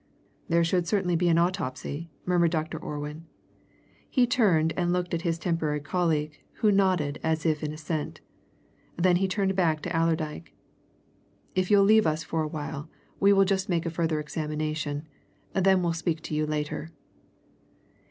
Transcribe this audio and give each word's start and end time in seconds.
"There 0.49 0.63
should 0.63 0.87
certainly 0.87 1.15
be 1.15 1.29
an 1.29 1.37
autopsy," 1.37 2.09
murmured 2.25 2.49
Dr. 2.49 2.79
Orwin. 2.79 3.27
He 4.09 4.25
turned 4.25 4.73
and 4.75 4.91
looked 4.91 5.13
at 5.13 5.21
his 5.21 5.37
temporary 5.37 5.79
colleague, 5.79 6.39
who 6.53 6.71
nodded 6.71 7.19
as 7.21 7.45
if 7.45 7.61
in 7.61 7.71
assent. 7.71 8.19
Then 8.97 9.17
he 9.17 9.27
turned 9.27 9.55
back 9.55 9.79
to 9.83 9.95
Allerdyke. 9.95 10.55
"If 11.53 11.69
you'll 11.69 11.83
leave 11.83 12.07
us 12.07 12.23
for 12.23 12.41
a 12.41 12.47
while, 12.47 12.89
we 13.19 13.31
will 13.31 13.45
just 13.45 13.69
make 13.69 13.85
a 13.85 13.91
further 13.91 14.19
examination 14.19 15.07
then 15.53 15.83
we'll 15.83 15.93
speak 15.93 16.23
to 16.23 16.33
you 16.33 16.47
later." 16.47 16.89